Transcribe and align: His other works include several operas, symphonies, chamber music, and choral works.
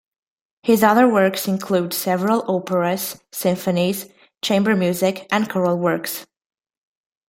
His 0.63 0.81
other 0.81 1.07
works 1.07 1.47
include 1.47 1.93
several 1.93 2.43
operas, 2.51 3.21
symphonies, 3.31 4.07
chamber 4.41 4.75
music, 4.75 5.27
and 5.31 5.47
choral 5.47 5.77
works. 5.77 6.25